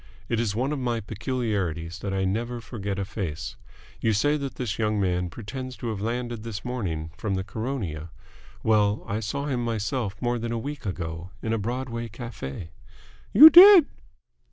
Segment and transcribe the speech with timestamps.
[0.29, 3.55] It is one of my peculiarities that I never forget a face.
[3.99, 8.09] You say that this young man pretends to have landed this morning from the Caronia?
[8.63, 12.71] Well, I saw him myself more than a week ago in a Broadway cafe."
[13.31, 13.85] "You did?"